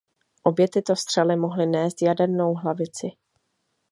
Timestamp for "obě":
0.43-0.67